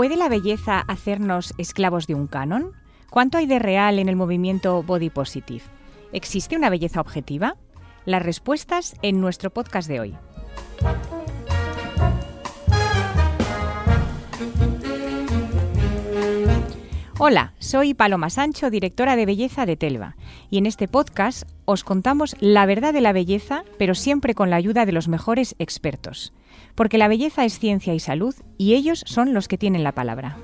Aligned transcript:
¿Puede 0.00 0.16
la 0.16 0.30
belleza 0.30 0.80
hacernos 0.80 1.52
esclavos 1.58 2.06
de 2.06 2.14
un 2.14 2.26
canon? 2.26 2.72
¿Cuánto 3.10 3.36
hay 3.36 3.44
de 3.44 3.58
real 3.58 3.98
en 3.98 4.08
el 4.08 4.16
movimiento 4.16 4.82
Body 4.82 5.10
Positive? 5.10 5.60
¿Existe 6.10 6.56
una 6.56 6.70
belleza 6.70 7.02
objetiva? 7.02 7.58
Las 8.06 8.22
respuestas 8.22 8.96
en 9.02 9.20
nuestro 9.20 9.50
podcast 9.50 9.86
de 9.88 10.00
hoy. 10.00 10.16
Hola, 17.22 17.52
soy 17.58 17.92
Paloma 17.92 18.30
Sancho, 18.30 18.70
directora 18.70 19.14
de 19.14 19.26
belleza 19.26 19.66
de 19.66 19.76
Telva, 19.76 20.16
y 20.48 20.56
en 20.56 20.64
este 20.64 20.88
podcast 20.88 21.42
os 21.66 21.84
contamos 21.84 22.34
la 22.40 22.64
verdad 22.64 22.94
de 22.94 23.02
la 23.02 23.12
belleza, 23.12 23.62
pero 23.76 23.94
siempre 23.94 24.34
con 24.34 24.48
la 24.48 24.56
ayuda 24.56 24.86
de 24.86 24.92
los 24.92 25.06
mejores 25.06 25.54
expertos, 25.58 26.32
porque 26.74 26.96
la 26.96 27.08
belleza 27.08 27.44
es 27.44 27.58
ciencia 27.58 27.92
y 27.92 28.00
salud, 28.00 28.34
y 28.56 28.72
ellos 28.72 29.02
son 29.04 29.34
los 29.34 29.48
que 29.48 29.58
tienen 29.58 29.84
la 29.84 29.92
palabra. 29.92 30.38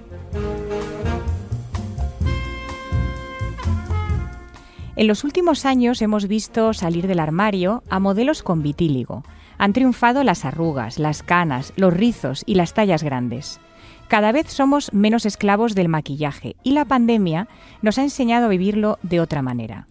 En 4.97 5.07
los 5.07 5.25
últimos 5.25 5.65
años 5.65 6.03
hemos 6.03 6.29
visto 6.29 6.75
salir 6.75 7.07
del 7.07 7.21
armario 7.21 7.85
a 7.89 8.01
modelos 8.01 8.43
con 8.43 8.63
vitíligo. 8.63 9.25
Han 9.57 9.73
triunfado 9.73 10.25
las 10.25 10.45
arrugas, 10.45 10.99
las 10.99 11.23
canas, 11.23 11.73
los 11.77 11.95
rizos 11.95 12.43
y 12.45 12.57
las 12.57 12.75
tallas 12.75 13.03
grandes. 13.03 13.61
Cada 14.09 14.31
vez 14.31 14.47
somos 14.53 14.93
menos 14.93 15.27
esclavos 15.27 15.75
del 15.75 15.89
maquillaje 15.89 16.55
y 16.63 16.73
la 16.73 16.85
pandemia 16.85 17.49
nos 17.83 17.99
ha 17.99 18.03
enseñado 18.03 18.47
a 18.47 18.49
vivirlo 18.49 18.99
de 19.03 19.21
otra 19.21 19.43
manera. 19.43 19.89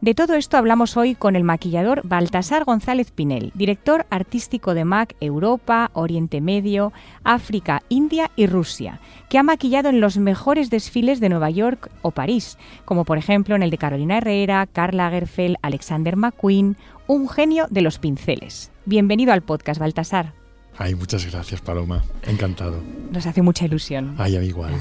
De 0.00 0.14
todo 0.14 0.34
esto 0.34 0.56
hablamos 0.56 0.96
hoy 0.96 1.16
con 1.16 1.34
el 1.34 1.42
maquillador 1.42 2.02
Baltasar 2.04 2.64
González 2.64 3.10
Pinel, 3.10 3.50
director 3.54 4.06
artístico 4.10 4.72
de 4.72 4.84
MAC 4.84 5.16
Europa, 5.20 5.90
Oriente 5.92 6.40
Medio, 6.40 6.92
África, 7.24 7.82
India 7.88 8.30
y 8.36 8.46
Rusia, 8.46 9.00
que 9.28 9.38
ha 9.38 9.42
maquillado 9.42 9.88
en 9.88 10.00
los 10.00 10.16
mejores 10.16 10.70
desfiles 10.70 11.20
de 11.20 11.28
Nueva 11.28 11.50
York 11.50 11.90
o 12.00 12.12
París, 12.12 12.58
como 12.84 13.04
por 13.04 13.18
ejemplo 13.18 13.56
en 13.56 13.64
el 13.64 13.70
de 13.70 13.78
Carolina 13.78 14.18
Herrera, 14.18 14.66
Karl 14.66 14.96
Lagerfeld, 14.96 15.56
Alexander 15.62 16.16
McQueen, 16.16 16.76
un 17.06 17.28
genio 17.28 17.66
de 17.68 17.82
los 17.82 17.98
pinceles. 17.98 18.70
Bienvenido 18.86 19.32
al 19.32 19.42
podcast, 19.42 19.80
Baltasar. 19.80 20.32
Ay, 20.80 20.94
muchas 20.94 21.26
gracias, 21.26 21.60
Paloma. 21.60 22.04
Encantado. 22.22 22.80
Nos 23.10 23.26
hace 23.26 23.42
mucha 23.42 23.64
ilusión. 23.64 24.14
Ay, 24.16 24.36
a 24.36 24.40
mí 24.40 24.46
igual. 24.46 24.72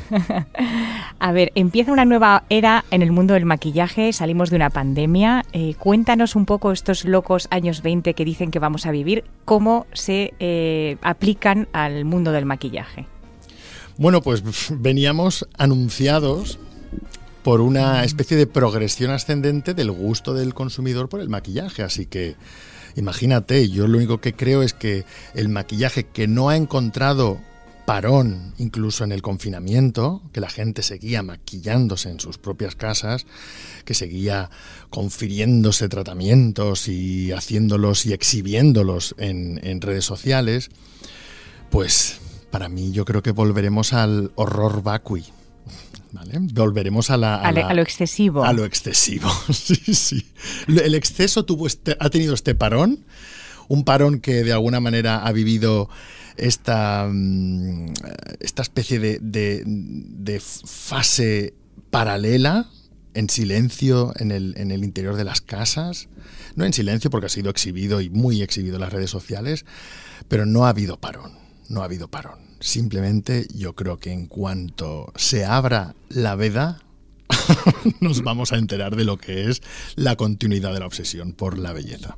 a 1.19 1.31
ver, 1.31 1.51
empieza 1.55 1.91
una 1.91 2.05
nueva 2.05 2.43
era 2.49 2.85
en 2.91 3.01
el 3.01 3.11
mundo 3.11 3.33
del 3.33 3.45
maquillaje, 3.45 4.13
salimos 4.13 4.51
de 4.51 4.57
una 4.57 4.69
pandemia. 4.69 5.43
Eh, 5.53 5.73
cuéntanos 5.73 6.35
un 6.35 6.45
poco 6.45 6.71
estos 6.71 7.03
locos 7.03 7.47
años 7.49 7.81
20 7.81 8.13
que 8.13 8.25
dicen 8.25 8.51
que 8.51 8.59
vamos 8.59 8.85
a 8.85 8.91
vivir, 8.91 9.23
cómo 9.43 9.87
se 9.91 10.35
eh, 10.39 10.97
aplican 11.01 11.67
al 11.73 12.05
mundo 12.05 12.31
del 12.31 12.45
maquillaje. 12.45 13.07
Bueno, 13.97 14.21
pues 14.21 14.43
veníamos 14.69 15.47
anunciados 15.57 16.59
por 17.41 17.59
una 17.59 18.03
especie 18.03 18.37
de 18.37 18.45
progresión 18.45 19.09
ascendente 19.09 19.73
del 19.73 19.89
gusto 19.89 20.35
del 20.35 20.53
consumidor 20.53 21.09
por 21.09 21.21
el 21.21 21.29
maquillaje, 21.29 21.81
así 21.81 22.05
que 22.05 22.35
Imagínate, 22.97 23.69
yo 23.69 23.87
lo 23.87 23.99
único 23.99 24.19
que 24.19 24.33
creo 24.33 24.63
es 24.63 24.73
que 24.73 25.05
el 25.35 25.49
maquillaje 25.49 26.07
que 26.07 26.27
no 26.27 26.49
ha 26.49 26.57
encontrado 26.57 27.39
parón 27.85 28.53
incluso 28.57 29.03
en 29.03 29.11
el 29.11 29.21
confinamiento, 29.21 30.23
que 30.33 30.41
la 30.41 30.49
gente 30.49 30.81
seguía 30.81 31.21
maquillándose 31.21 32.09
en 32.09 32.19
sus 32.19 32.39
propias 32.39 32.75
casas, 32.75 33.27
que 33.85 33.93
seguía 33.93 34.49
confiriéndose 34.89 35.87
tratamientos 35.87 36.87
y 36.87 37.31
haciéndolos 37.31 38.07
y 38.07 38.13
exhibiéndolos 38.13 39.15
en, 39.19 39.59
en 39.63 39.79
redes 39.79 40.03
sociales, 40.03 40.69
pues 41.69 42.19
para 42.49 42.67
mí 42.67 42.91
yo 42.91 43.05
creo 43.05 43.21
que 43.21 43.31
volveremos 43.31 43.93
al 43.93 44.31
horror 44.35 44.81
vacui, 44.81 45.23
Volveremos 46.53 47.09
a, 47.09 47.17
la, 47.17 47.51
lo 47.51 47.81
excesivo. 47.81 48.43
A 48.43 48.53
lo 48.53 48.65
excesivo, 48.65 49.29
sí, 49.51 49.93
sí. 49.93 50.25
El 50.67 50.95
exceso 50.95 51.45
tuvo 51.45 51.67
este, 51.67 51.95
ha 51.99 52.09
tenido 52.09 52.33
este 52.33 52.55
parón, 52.55 53.05
un 53.67 53.83
parón 53.83 54.19
que 54.19 54.43
de 54.43 54.53
alguna 54.53 54.79
manera 54.79 55.25
ha 55.25 55.31
vivido 55.31 55.89
esta, 56.37 57.09
mm, 57.11 57.93
esta 58.39 58.61
especie 58.61 58.99
de, 58.99 59.19
de, 59.21 60.39
fase 60.39 61.53
paralela 61.89 62.69
en 63.13 63.29
silencio 63.29 64.13
en 64.17 64.31
el, 64.31 64.53
en 64.57 64.71
el, 64.71 64.83
interior 64.83 65.15
de 65.15 65.23
las 65.23 65.41
casas. 65.41 66.07
No 66.55 66.65
en 66.65 66.73
silencio 66.73 67.09
porque 67.09 67.25
ha 67.25 67.29
sido 67.29 67.49
exhibido 67.49 68.01
y 68.01 68.09
muy 68.09 68.41
exhibido 68.41 68.75
en 68.75 68.81
las 68.81 68.93
redes 68.93 69.09
sociales, 69.09 69.65
pero 70.27 70.45
no 70.45 70.65
ha 70.65 70.69
habido 70.69 70.99
parón, 70.99 71.33
no 71.69 71.81
ha 71.81 71.85
habido 71.85 72.07
parón. 72.07 72.39
Simplemente 72.59 73.47
yo 73.53 73.75
creo 73.75 73.97
que 73.97 74.11
en 74.11 74.25
cuanto 74.25 75.11
se 75.15 75.45
abra 75.45 75.95
la 76.09 76.35
veda, 76.35 76.79
nos 78.01 78.23
vamos 78.23 78.51
a 78.53 78.57
enterar 78.57 78.95
de 78.95 79.05
lo 79.05 79.17
que 79.17 79.49
es 79.49 79.61
la 79.95 80.15
continuidad 80.15 80.73
de 80.73 80.79
la 80.79 80.87
obsesión 80.87 81.33
por 81.33 81.57
la 81.57 81.73
belleza. 81.73 82.17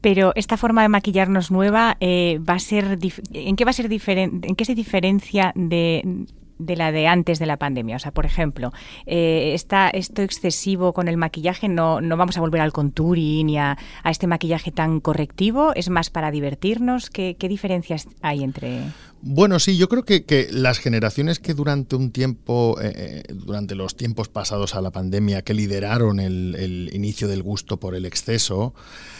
Pero 0.00 0.32
esta 0.36 0.56
forma 0.56 0.82
de 0.82 0.88
maquillarnos 0.88 1.50
nueva 1.50 1.96
eh, 2.00 2.38
va 2.38 2.54
a 2.54 2.58
ser 2.60 2.98
¿en 3.32 3.56
qué 3.56 3.64
va 3.64 3.70
a 3.70 3.74
ser 3.74 3.88
diferente? 3.88 4.46
¿En 4.48 4.54
qué 4.54 4.64
se 4.64 4.74
diferencia 4.74 5.52
de, 5.56 6.26
de 6.58 6.76
la 6.76 6.92
de 6.92 7.06
antes 7.06 7.38
de 7.38 7.46
la 7.46 7.56
pandemia. 7.56 7.96
O 7.96 7.98
sea, 7.98 8.12
por 8.12 8.26
ejemplo, 8.26 8.72
eh, 9.06 9.52
está 9.54 9.88
esto 9.88 10.22
excesivo 10.22 10.92
con 10.92 11.08
el 11.08 11.16
maquillaje, 11.16 11.68
no, 11.68 12.00
no 12.00 12.16
vamos 12.16 12.36
a 12.36 12.40
volver 12.40 12.60
al 12.60 12.72
contouring 12.72 13.46
ni 13.46 13.58
a, 13.58 13.76
este 14.04 14.26
maquillaje 14.26 14.70
tan 14.70 15.00
correctivo, 15.00 15.74
es 15.74 15.90
más 15.90 16.10
para 16.10 16.30
divertirnos. 16.30 17.10
¿Qué, 17.10 17.36
diferencias 17.40 18.08
hay 18.22 18.42
entre...? 18.42 18.80
Bueno, 19.22 19.58
sí, 19.58 19.76
yo 19.76 19.88
creo 19.88 20.04
que, 20.04 20.48
las 20.50 20.78
generaciones 20.78 21.38
que 21.38 21.54
durante 21.54 21.96
un 21.96 22.10
tiempo, 22.10 22.78
eh, 22.80 22.92
eh, 23.28 23.34
durante 23.34 23.74
los 23.74 23.96
tiempos 23.96 24.28
pasados 24.28 24.74
a 24.74 24.80
la 24.80 24.90
pandemia, 24.90 25.42
que 25.42 25.54
lideraron 25.54 26.20
el, 26.20 26.54
el 26.56 26.90
inicio 26.92 27.26
del 27.26 27.42
gusto 27.42 27.78
por 27.78 27.94
el 27.94 28.04
exceso, 28.04 28.74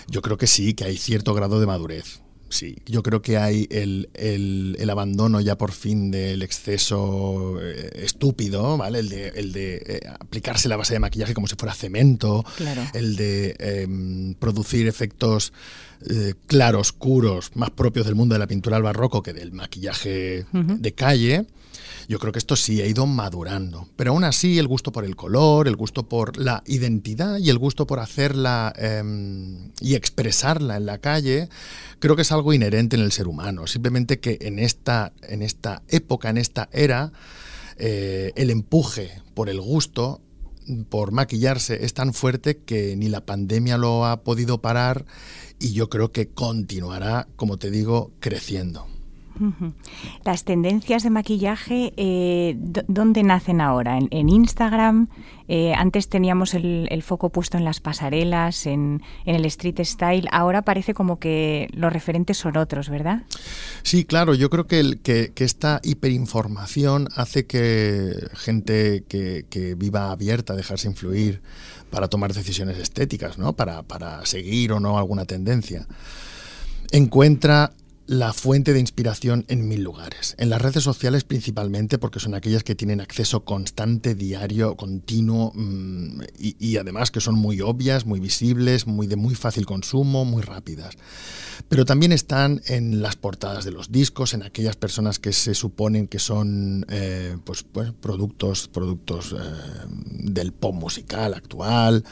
yo 0.08 0.22
creo 0.22 0.36
que 0.36 0.46
sí, 0.46 0.74
que 0.74 0.84
hay 0.84 0.96
cierto 0.96 1.34
grado 1.34 1.60
de 1.60 1.66
madurez 1.66 2.25
Sí, 2.48 2.76
yo 2.86 3.02
creo 3.02 3.22
que 3.22 3.38
hay 3.38 3.66
el, 3.70 4.08
el, 4.14 4.88
abandono 4.88 5.40
ya 5.40 5.58
por 5.58 5.72
fin 5.72 6.12
del 6.12 6.42
exceso 6.42 7.56
eh, 7.60 7.90
estúpido, 8.04 8.76
¿vale? 8.78 9.00
El 9.00 9.08
de, 9.08 9.28
el 9.30 9.52
de 9.52 9.82
eh, 9.84 10.00
aplicarse 10.20 10.68
la 10.68 10.76
base 10.76 10.94
de 10.94 11.00
maquillaje 11.00 11.34
como 11.34 11.48
si 11.48 11.56
fuera 11.56 11.74
cemento, 11.74 12.44
el 12.94 13.16
de 13.16 13.56
em, 13.58 14.34
producir 14.34 14.86
efectos 14.86 15.52
eh, 16.08 16.34
claroscuros 16.46 17.50
más 17.56 17.70
propios 17.70 18.06
del 18.06 18.14
mundo 18.14 18.34
de 18.34 18.38
la 18.38 18.46
pintura 18.46 18.76
al 18.76 18.82
barroco 18.82 19.22
que 19.22 19.32
del 19.32 19.52
maquillaje 19.52 20.46
de 20.52 20.94
calle. 20.94 21.46
Yo 22.08 22.20
creo 22.20 22.32
que 22.32 22.38
esto 22.38 22.54
sí 22.54 22.80
ha 22.80 22.86
ido 22.86 23.06
madurando, 23.06 23.88
pero 23.96 24.12
aún 24.12 24.22
así 24.22 24.58
el 24.58 24.68
gusto 24.68 24.92
por 24.92 25.04
el 25.04 25.16
color, 25.16 25.66
el 25.66 25.74
gusto 25.74 26.08
por 26.08 26.36
la 26.36 26.62
identidad 26.66 27.38
y 27.38 27.50
el 27.50 27.58
gusto 27.58 27.86
por 27.86 27.98
hacerla 27.98 28.72
em, 28.76 29.72
y 29.80 29.96
expresarla 29.96 30.76
en 30.76 30.86
la 30.86 30.98
calle, 30.98 31.48
creo 31.98 32.14
que 32.14 32.22
es 32.22 32.30
algo 32.36 32.52
inherente 32.52 32.96
en 32.96 33.02
el 33.02 33.12
ser 33.12 33.28
humano. 33.28 33.66
Simplemente 33.66 34.20
que 34.20 34.38
en 34.40 34.58
esta, 34.58 35.12
en 35.22 35.42
esta 35.42 35.82
época, 35.88 36.30
en 36.30 36.38
esta 36.38 36.68
era, 36.72 37.12
eh, 37.78 38.32
el 38.36 38.50
empuje 38.50 39.10
por 39.34 39.48
el 39.48 39.60
gusto 39.60 40.20
por 40.88 41.12
maquillarse 41.12 41.84
es 41.84 41.94
tan 41.94 42.12
fuerte 42.12 42.58
que 42.58 42.96
ni 42.96 43.08
la 43.08 43.24
pandemia 43.24 43.78
lo 43.78 44.04
ha 44.04 44.22
podido 44.22 44.60
parar 44.60 45.04
y 45.60 45.72
yo 45.72 45.88
creo 45.88 46.10
que 46.10 46.28
continuará, 46.28 47.28
como 47.36 47.56
te 47.56 47.70
digo, 47.70 48.12
creciendo. 48.20 48.86
Las 50.24 50.44
tendencias 50.44 51.02
de 51.02 51.10
maquillaje, 51.10 51.92
eh, 51.96 52.56
¿dónde 52.88 53.22
nacen 53.22 53.60
ahora? 53.60 53.98
¿En, 53.98 54.28
Instagram? 54.28 55.08
Eh, 55.48 55.74
antes 55.74 56.08
teníamos 56.08 56.54
el, 56.54 57.02
foco 57.02 57.30
puesto 57.30 57.56
en 57.56 57.64
las 57.64 57.80
pasarelas, 57.80 58.66
en, 58.66 59.02
el 59.24 59.44
street 59.44 59.80
style. 59.84 60.28
Ahora 60.32 60.62
parece 60.62 60.94
como 60.94 61.18
que 61.18 61.68
los 61.72 61.92
referentes 61.92 62.38
son 62.38 62.56
otros, 62.56 62.88
¿verdad? 62.88 63.22
Sí, 63.82 64.04
claro. 64.04 64.34
Yo 64.34 64.50
creo 64.50 64.66
que, 64.66 64.80
el, 64.80 65.00
que, 65.00 65.32
esta 65.36 65.80
hiperinformación 65.82 67.08
hace 67.14 67.46
que 67.46 68.14
gente 68.34 69.04
que, 69.08 69.74
viva 69.76 70.10
abierta 70.10 70.54
dejarse 70.54 70.88
influir 70.88 71.42
para 71.90 72.08
tomar 72.08 72.32
decisiones 72.32 72.78
estéticas, 72.78 73.38
¿no? 73.38 73.54
Para, 73.54 73.82
para 73.82 74.24
seguir 74.26 74.72
o 74.72 74.80
no 74.80 74.98
alguna 74.98 75.24
tendencia, 75.24 75.86
encuentra 76.90 77.72
la 78.06 78.32
fuente 78.32 78.72
de 78.72 78.80
inspiración 78.80 79.44
en 79.48 79.66
mil 79.66 79.82
lugares. 79.82 80.36
En 80.38 80.48
las 80.48 80.62
redes 80.62 80.84
sociales 80.84 81.24
principalmente 81.24 81.98
porque 81.98 82.20
son 82.20 82.34
aquellas 82.34 82.62
que 82.62 82.74
tienen 82.74 83.00
acceso 83.00 83.44
constante, 83.44 84.14
diario, 84.14 84.76
continuo 84.76 85.52
mm, 85.54 86.20
y, 86.38 86.76
además 86.76 87.10
que 87.10 87.20
son 87.20 87.34
muy 87.34 87.60
obvias, 87.60 88.06
muy 88.06 88.20
visibles, 88.20 88.86
muy 88.86 89.06
de 89.06 89.16
muy 89.16 89.34
fácil 89.34 89.66
consumo, 89.66 90.24
muy 90.24 90.42
rápidas. 90.42 90.94
Pero 91.68 91.84
también 91.84 92.12
están 92.12 92.62
en 92.66 93.02
las 93.02 93.16
portadas 93.16 93.64
de 93.64 93.72
los 93.72 93.90
discos, 93.90 94.34
en 94.34 94.42
aquellas 94.42 94.76
personas 94.76 95.18
que 95.18 95.32
se 95.32 95.54
suponen 95.54 96.06
que 96.06 96.18
son 96.18 96.86
eh, 96.88 97.36
pues, 97.44 97.64
pues, 97.64 97.92
productos, 97.92 98.68
productos 98.68 99.32
eh, 99.32 99.36
del 99.88 100.52
pop 100.52 100.74
musical 100.74 101.34
actual. 101.34 102.04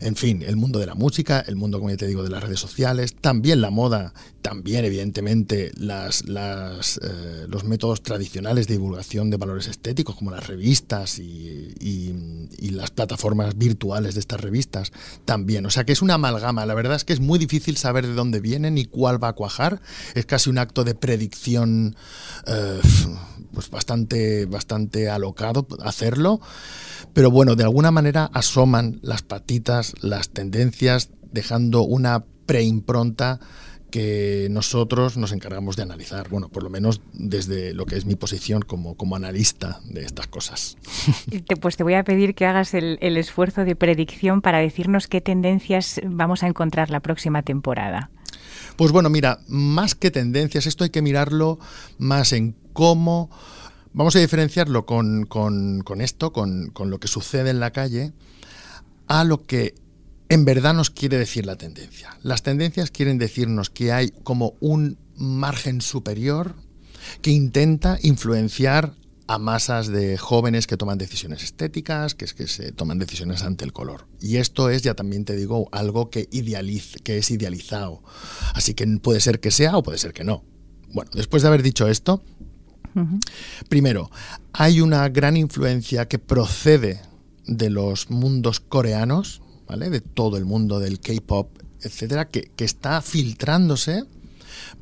En 0.00 0.14
fin, 0.14 0.42
el 0.42 0.56
mundo 0.56 0.78
de 0.78 0.86
la 0.86 0.94
música, 0.94 1.40
el 1.40 1.56
mundo, 1.56 1.78
como 1.78 1.90
ya 1.90 1.96
te 1.96 2.06
digo, 2.06 2.22
de 2.22 2.30
las 2.30 2.42
redes 2.42 2.60
sociales, 2.60 3.16
también 3.20 3.60
la 3.60 3.70
moda, 3.70 4.14
también 4.42 4.84
evidentemente 4.84 5.72
las, 5.76 6.22
eh, 6.22 7.46
los 7.48 7.64
métodos 7.64 8.02
tradicionales 8.02 8.68
de 8.68 8.74
divulgación 8.74 9.30
de 9.30 9.36
valores 9.36 9.66
estéticos, 9.66 10.14
como 10.14 10.30
las 10.30 10.46
revistas 10.46 11.18
y, 11.18 11.74
las 12.70 12.90
plataformas 12.90 13.58
virtuales 13.58 14.14
de 14.14 14.20
estas 14.20 14.40
revistas, 14.40 14.92
también. 15.24 15.66
O 15.66 15.70
sea 15.70 15.84
que 15.84 15.92
es 15.92 16.02
una 16.02 16.14
amalgama. 16.14 16.64
La 16.64 16.74
verdad 16.74 16.94
es 16.94 17.04
que 17.04 17.12
es 17.12 17.18
muy 17.18 17.38
difícil 17.38 17.76
saber 17.76 18.06
de 18.06 18.14
dónde 18.14 18.40
vienen 18.40 18.78
y 18.78 18.84
cuál 18.84 19.22
va 19.22 19.28
a 19.28 19.32
cuajar. 19.32 19.80
Es 20.14 20.26
casi 20.26 20.48
un 20.48 20.58
acto 20.58 20.84
de 20.84 20.94
predicción 20.94 21.96
eh, 22.46 22.80
pues 23.52 23.70
bastante, 23.70 24.46
bastante 24.46 25.08
alocado 25.10 25.66
hacerlo. 25.82 26.40
Pero 27.12 27.32
bueno, 27.32 27.56
de 27.56 27.64
alguna 27.64 27.90
manera 27.90 28.30
asoman 28.32 29.00
las 29.02 29.22
patitas, 29.22 29.94
las 30.00 30.28
tendencias, 30.28 31.10
dejando 31.32 31.82
una 31.82 32.24
preimpronta 32.46 33.40
que 33.90 34.48
nosotros 34.50 35.16
nos 35.16 35.32
encargamos 35.32 35.76
de 35.76 35.82
analizar, 35.82 36.28
bueno, 36.28 36.48
por 36.48 36.62
lo 36.62 36.70
menos 36.70 37.00
desde 37.12 37.74
lo 37.74 37.86
que 37.86 37.96
es 37.96 38.04
mi 38.04 38.14
posición 38.14 38.62
como, 38.62 38.96
como 38.96 39.16
analista 39.16 39.80
de 39.84 40.04
estas 40.04 40.26
cosas. 40.26 40.76
Pues 41.60 41.76
te 41.76 41.82
voy 41.82 41.94
a 41.94 42.04
pedir 42.04 42.34
que 42.34 42.46
hagas 42.46 42.72
el, 42.74 42.98
el, 43.00 43.16
esfuerzo 43.16 43.64
de 43.64 43.74
predicción 43.74 44.42
para 44.42 44.58
decirnos 44.58 45.08
qué 45.08 45.20
tendencias 45.20 46.00
vamos 46.04 46.42
a 46.42 46.46
encontrar 46.46 46.90
la 46.90 47.00
próxima 47.00 47.42
temporada. 47.42 48.10
Pues 48.76 48.92
bueno, 48.92 49.10
mira, 49.10 49.40
más 49.48 49.94
que 49.94 50.10
tendencias, 50.10 50.66
esto 50.66 50.84
hay 50.84 50.90
que 50.90 51.02
mirarlo 51.02 51.58
más 51.98 52.32
en 52.32 52.54
cómo 52.72 53.30
Vamos 53.98 54.14
a 54.16 54.20
diferenciarlo 54.20 54.86
con, 54.86 55.26
esto, 55.98 56.32
con, 56.32 56.72
lo 56.84 57.00
que 57.00 57.08
sucede 57.08 57.50
en 57.50 57.58
la 57.58 57.72
calle, 57.72 58.12
a 59.06 59.24
lo 59.24 59.44
que 59.44 59.74
en 60.28 60.44
verdad 60.44 60.74
nos 60.74 60.90
quiere 60.90 61.18
decir 61.18 61.46
la 61.46 61.56
tendencia. 61.56 62.18
Las 62.22 62.42
tendencias 62.42 62.90
quieren 62.90 63.18
decirnos 63.18 63.70
que 63.70 63.92
hay 63.92 64.10
como 64.22 64.54
un 64.60 64.98
margen 65.16 65.80
superior 65.80 66.54
que 67.22 67.30
intenta 67.30 67.98
influenciar 68.02 68.94
a 69.26 69.38
masas 69.38 69.88
de 69.88 70.16
jóvenes 70.16 70.66
que 70.66 70.78
toman 70.78 70.96
decisiones 70.96 71.42
estéticas, 71.42 72.14
que 72.14 72.24
es 72.24 72.32
que 72.32 72.46
se 72.46 72.72
toman 72.72 72.98
decisiones 72.98 73.42
ante 73.42 73.64
el 73.64 73.72
color. 73.72 74.06
Y 74.20 74.36
esto 74.36 74.70
es, 74.70 74.82
ya 74.82 74.94
también 74.94 75.24
te 75.24 75.36
digo, 75.36 75.68
algo 75.70 76.08
que, 76.08 76.28
que 76.28 77.18
es 77.18 77.30
idealizado. 77.30 78.02
Así 78.54 78.72
que 78.72 78.86
puede 78.98 79.20
ser 79.20 79.40
que 79.40 79.50
sea 79.50 79.76
o 79.76 79.82
puede 79.82 79.98
ser 79.98 80.14
que 80.14 80.24
no. 80.24 80.44
Bueno, 80.92 81.10
después 81.12 81.42
de 81.42 81.48
haber 81.48 81.62
dicho 81.62 81.88
esto, 81.88 82.22
Primero, 83.68 84.10
hay 84.52 84.80
una 84.80 85.08
gran 85.08 85.36
influencia 85.36 86.08
que 86.08 86.18
procede 86.18 87.00
de 87.46 87.70
los 87.70 88.10
mundos 88.10 88.60
coreanos, 88.60 89.40
¿vale? 89.68 89.90
de 89.90 90.00
todo 90.00 90.36
el 90.36 90.44
mundo 90.44 90.80
del 90.80 91.00
K-pop, 91.00 91.50
etcétera, 91.82 92.28
que, 92.28 92.50
está 92.58 93.00
filtrándose 93.02 94.04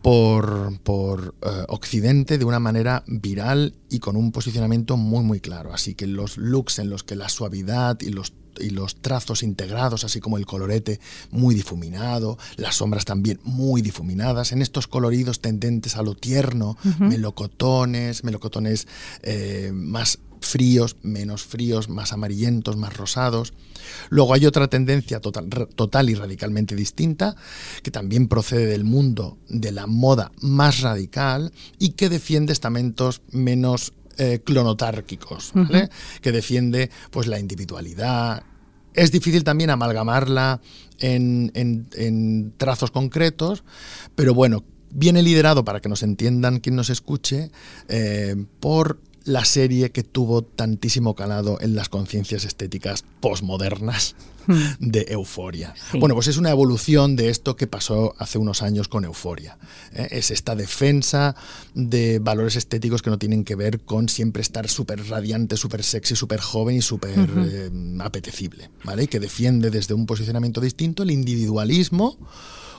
por, 0.03 0.79
por 0.81 1.35
eh, 1.43 1.65
Occidente 1.69 2.39
de 2.39 2.45
una 2.45 2.61
manera 2.61 3.05
viral 3.07 3.75
y 3.91 3.99
con 3.99 4.17
un 4.17 4.33
posicionamiento 4.33 4.97
muy 4.97 5.25
muy 5.25 5.41
claro. 5.41 5.73
Así 5.73 5.95
que 5.95 6.07
los 6.07 6.39
looks 6.39 6.79
en 6.79 6.91
los 6.91 7.03
que 7.03 7.17
la 7.17 7.29
suavidad 7.29 8.01
y 8.01 8.11
los 8.11 8.33
y 8.61 8.71
los 8.71 8.97
trazos 8.97 9.43
integrados, 9.43 10.05
así 10.05 10.21
como 10.21 10.39
el 10.39 10.47
colorete 10.47 11.01
muy 11.31 11.55
difuminado, 11.55 12.39
las 12.57 12.77
sombras 12.77 13.05
también 13.05 13.41
muy 13.45 13.83
difuminadas, 13.83 14.53
en 14.53 14.63
estos 14.63 14.87
coloridos 14.87 15.41
tendentes 15.41 15.97
a 15.97 16.03
lo 16.03 16.15
tierno, 16.15 16.77
melocotones, 16.99 18.25
melocotones 18.25 18.87
eh, 19.23 19.71
más 19.75 20.19
fríos, 20.47 20.97
menos 21.03 21.45
fríos, 21.45 21.89
más 21.89 22.13
amarillentos, 22.13 22.77
más 22.77 22.97
rosados. 22.97 23.53
Luego 24.09 24.35
hay 24.35 24.47
otra 24.47 24.69
tendencia 24.69 25.21
total, 25.21 25.49
total, 25.75 26.11
y 26.11 26.15
radicalmente 26.15 26.75
distinta, 26.75 27.37
que 27.83 27.91
también 27.91 28.29
procede 28.29 28.67
del 28.67 28.85
mundo 28.85 29.39
de 29.49 29.73
la 29.73 29.87
moda 29.87 30.33
más 30.41 30.81
radical 30.81 31.53
y 31.79 31.91
que 31.91 32.09
defiende 32.09 32.53
estamentos 32.53 33.23
menos 33.31 33.93
eh, 34.19 34.41
clonotárquicos, 34.43 35.53
que 36.23 36.33
defiende 36.33 36.91
pues, 37.11 37.27
la 37.27 37.39
individualidad. 37.39 38.43
Es 38.95 39.13
difícil 39.13 39.45
también 39.45 39.69
amalgamarla 39.69 40.63
en, 40.99 42.55
trazos 42.57 42.91
concretos, 42.91 43.63
pero 44.15 44.33
bueno, 44.33 44.65
viene 44.91 45.23
liderado, 45.23 45.67
para 45.67 45.81
que 45.81 45.91
nos 45.91 46.03
entiendan 46.03 46.61
quien 46.61 46.77
nos 46.77 46.89
escuche, 46.89 47.51
eh, 47.89 48.37
por 48.59 49.01
la 49.27 49.45
serie 49.45 49.91
que 49.91 50.05
tuvo 50.05 50.43
tantísimo 50.43 51.15
calado 51.15 51.59
en 51.61 51.75
las 51.75 51.89
conciencias 51.89 52.45
estéticas 52.45 53.05
postmodernas 53.21 54.15
hmm. 54.47 54.63
de 54.79 55.07
Euforia. 55.09 55.75
Bueno, 55.99 56.15
pues 56.15 56.29
es 56.29 56.37
una 56.37 56.51
evolución 56.51 57.17
de 57.17 57.29
esto 57.29 57.57
que 57.57 57.67
pasó 57.67 58.15
hace 58.19 58.39
unos 58.39 58.63
años 58.63 58.87
con 58.87 59.05
Euforia. 59.05 59.59
¿eh? 59.93 60.07
Es 60.13 60.31
esta 60.31 60.55
defensa 60.55 61.35
de 61.75 62.21
valores 62.21 62.55
estéticos 62.55 63.03
que 63.03 63.11
no 63.11 63.19
tienen 63.19 63.43
que 63.43 63.57
ver 63.57 63.81
con 63.81 64.09
siempre 64.09 64.43
estar 64.43 64.69
súper 64.69 65.09
radiante, 65.09 65.57
súper 65.57 65.83
sexy, 65.83 66.15
súper 66.15 66.41
joven 66.41 66.77
y 66.77 66.83
súper 66.83 67.19
eh, 67.19 67.71
apetecible, 67.99 68.71
¿vale? 68.85 69.05
Y 69.05 69.07
que 69.09 69.19
defiende 69.19 69.71
desde 69.71 69.95
un 69.95 70.07
posicionamiento 70.07 70.61
distinto 70.61 71.03
el 71.03 71.11
individualismo 71.11 72.17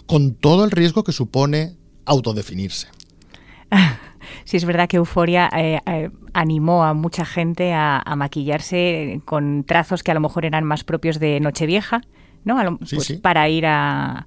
con 0.06 0.34
todo 0.34 0.64
el 0.64 0.72
riesgo 0.72 1.04
que 1.04 1.12
supone 1.12 1.76
autodefinirse. 2.06 2.88
sí 4.44 4.58
es 4.58 4.66
verdad 4.66 4.88
que 4.88 4.98
Euforia 4.98 5.50
eh, 5.56 5.80
eh, 5.86 6.10
animó 6.34 6.84
a 6.84 6.94
mucha 6.94 7.26
gente 7.26 7.74
a, 7.74 8.04
maquillarse 8.16 9.22
con 9.26 9.64
trazos 9.64 10.04
que 10.04 10.12
a 10.12 10.14
lo 10.14 10.20
mejor 10.20 10.46
eran 10.46 10.64
más 10.64 10.84
propios 10.84 11.20
de 11.20 11.40
Nochevieja, 11.40 12.02
¿no? 12.44 12.78
Pues 12.80 13.14
para 13.22 13.48
ir 13.50 13.66
a, 13.66 14.26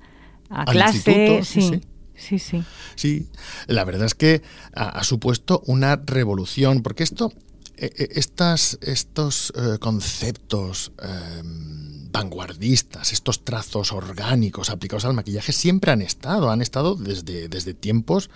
clase. 0.67 1.43
Sí, 1.43 1.81
sí, 2.15 2.39
sí. 2.39 2.63
Sí, 2.95 3.29
la 3.67 3.85
verdad 3.85 4.07
es 4.07 4.15
que 4.15 4.43
ha, 4.75 5.03
supuesto 5.05 5.63
una 5.67 5.97
revolución, 5.97 6.83
porque 6.83 7.03
esto, 7.03 7.33
eh, 7.77 8.09
estas, 8.11 8.79
estos 8.83 9.53
conceptos 9.81 10.93
em, 11.03 11.80
vanguardistas, 12.13 13.13
estos 13.13 13.45
trazos 13.45 13.93
orgánicos 13.93 14.71
aplicados 14.71 15.05
al 15.05 15.15
maquillaje 15.15 15.53
siempre 15.53 15.93
han 15.93 16.03
estado, 16.03 16.51
han 16.51 16.63
estado 16.63 16.95
desde, 16.95 17.49
desde 17.49 17.75
tiempos 17.75 18.31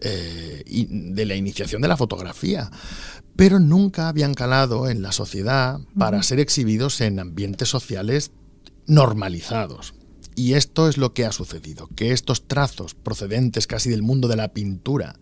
eh, 0.00 0.64
de 0.66 1.26
la 1.26 1.34
iniciación 1.34 1.82
de 1.82 1.88
la 1.88 1.96
fotografía, 1.96 2.70
pero 3.34 3.58
nunca 3.58 4.08
habían 4.08 4.34
calado 4.34 4.88
en 4.88 5.02
la 5.02 5.12
sociedad 5.12 5.80
para 5.98 6.22
ser 6.22 6.40
exhibidos 6.40 7.00
en 7.00 7.18
ambientes 7.18 7.68
sociales 7.68 8.30
normalizados. 8.86 9.94
Y 10.38 10.52
esto 10.52 10.86
es 10.86 10.98
lo 10.98 11.14
que 11.14 11.24
ha 11.24 11.32
sucedido, 11.32 11.88
que 11.96 12.12
estos 12.12 12.46
trazos 12.46 12.94
procedentes 12.94 13.66
casi 13.66 13.88
del 13.88 14.02
mundo 14.02 14.28
de 14.28 14.36
la 14.36 14.52
pintura 14.52 15.16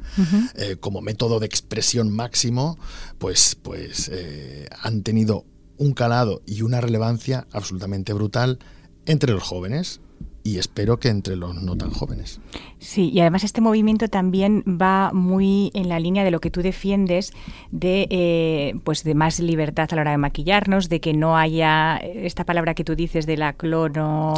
eh, 0.57 0.77
como 0.81 1.03
método 1.03 1.39
de 1.39 1.47
expresión 1.47 2.11
máximo, 2.11 2.77
pues, 3.19 3.57
pues 3.63 4.11
eh, 4.13 4.69
han 4.83 5.05
tenido 5.05 5.45
un 5.79 5.93
calado 5.93 6.43
y 6.47 6.63
una 6.63 6.81
relevancia 6.81 7.47
absolutamente 7.53 8.13
brutal 8.13 8.59
entre 9.07 9.33
los 9.33 9.43
jóvenes 9.43 10.01
y 10.47 10.59
espero 10.59 10.99
que 10.99 11.09
entre 11.09 11.37
los 11.37 11.55
no 11.55 11.75
tan 11.75 11.91
jóvenes. 11.91 12.39
Sí, 12.79 13.11
y 13.11 13.21
además 13.21 13.45
este 13.45 13.63
movimiento 13.63 14.09
también 14.09 14.63
va 14.69 15.11
muy 15.15 15.71
en 15.73 15.89
la 15.89 15.99
línea 15.99 16.23
de 16.23 16.31
lo 16.31 16.39
que 16.39 16.51
tú 16.51 16.61
defiendes 16.61 17.33
de 17.71 18.07
eh, 18.11 18.75
pues 18.85 19.05
de 19.05 19.15
más 19.15 19.41
libertad 19.41 19.89
a 19.91 19.95
la 19.95 20.03
hora 20.03 20.11
de 20.11 20.19
maquillarnos, 20.19 20.91
de 20.91 21.01
que 21.01 21.15
no 21.15 21.39
haya 21.39 21.97
esta 21.97 22.45
palabra 22.45 22.75
que 22.75 22.85
tú 22.85 22.95
dices 22.95 23.25
de 23.25 23.39
la 23.39 23.55
clono 23.55 24.35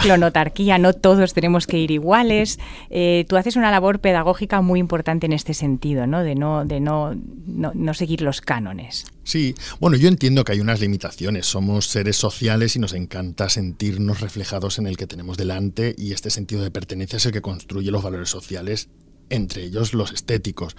clonotarquía, 0.00 0.78
no 0.78 0.94
todos 0.94 1.34
tenemos 1.34 1.66
que 1.66 1.76
ir 1.76 1.90
iguales. 1.90 2.58
Eh, 2.88 3.26
tú 3.28 3.36
haces 3.36 3.56
una 3.56 3.70
labor 3.70 4.00
pedagógica 4.00 4.62
muy 4.62 4.80
importante 4.80 5.26
en 5.26 5.34
este 5.34 5.52
sentido, 5.52 6.06
¿no? 6.06 6.24
De 6.24 6.36
no 6.36 6.64
de 6.64 6.80
no, 6.80 7.14
no 7.46 7.94
seguir 7.94 8.22
los 8.22 8.40
cánones. 8.40 9.04
Sí, 9.24 9.54
bueno, 9.78 9.98
yo 9.98 10.08
entiendo 10.08 10.42
que 10.42 10.52
hay 10.52 10.60
unas 10.60 10.80
limitaciones. 10.80 11.46
Somos 11.46 11.86
seres 11.86 12.16
sociales 12.16 12.76
y 12.76 12.78
nos 12.78 12.94
encanta 12.94 13.50
sentirnos 13.50 14.20
reflejados 14.20 14.78
en 14.78 14.86
el 14.86 14.96
que 14.96 15.06
tenemos 15.06 15.36
delante 15.36 15.49
y 15.96 16.12
este 16.12 16.30
sentido 16.30 16.62
de 16.62 16.70
pertenencia 16.70 17.16
es 17.16 17.26
el 17.26 17.32
que 17.32 17.42
construye 17.42 17.90
los 17.90 18.02
valores 18.02 18.30
sociales 18.30 18.88
entre 19.30 19.64
ellos 19.64 19.94
los 19.94 20.12
estéticos. 20.12 20.76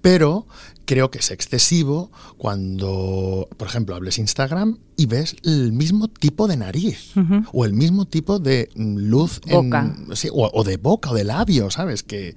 Pero 0.00 0.46
creo 0.84 1.10
que 1.10 1.18
es 1.18 1.30
excesivo 1.30 2.10
cuando, 2.36 3.48
por 3.56 3.68
ejemplo, 3.68 3.94
hables 3.94 4.18
Instagram 4.18 4.78
y 4.96 5.06
ves 5.06 5.36
el 5.44 5.72
mismo 5.72 6.08
tipo 6.08 6.46
de 6.46 6.56
nariz 6.56 7.12
o 7.52 7.64
el 7.64 7.72
mismo 7.72 8.06
tipo 8.06 8.38
de 8.38 8.68
luz 8.74 9.40
boca. 9.46 9.94
o, 10.32 10.64
de 10.64 10.76
boca 10.76 11.10
o 11.10 11.14
de 11.14 11.24
labio, 11.24 11.70
¿sabes? 11.70 12.02
Que, 12.02 12.36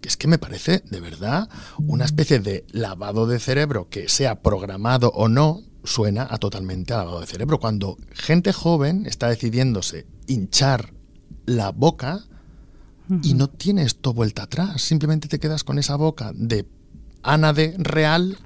que, 0.00 0.08
es 0.08 0.16
que 0.16 0.28
me 0.28 0.38
parece 0.38 0.82
de 0.90 1.00
verdad 1.00 1.48
una 1.78 2.04
especie 2.04 2.38
de 2.38 2.64
lavado 2.70 3.26
de 3.26 3.40
cerebro 3.40 3.88
que 3.88 4.08
sea 4.08 4.42
programado 4.42 5.10
o 5.14 5.28
no 5.28 5.62
suena 5.84 6.26
a 6.30 6.38
totalmente 6.38 6.92
a 6.92 6.98
lavado 6.98 7.20
de 7.20 7.26
cerebro. 7.26 7.58
Cuando 7.58 7.96
gente 8.12 8.52
joven 8.52 9.06
está 9.06 9.28
decidiéndose 9.28 10.06
hinchar 10.26 10.97
la 11.48 11.72
boca 11.72 12.24
y 13.22 13.32
no 13.32 13.48
tienes 13.48 13.86
esto 13.86 14.12
vuelta 14.12 14.42
atrás, 14.42 14.82
simplemente 14.82 15.28
te 15.28 15.38
quedas 15.38 15.64
con 15.64 15.78
esa 15.78 15.96
boca 15.96 16.32
de 16.34 16.66
Ana 17.22 17.52
de 17.52 17.74
real, 17.78 18.36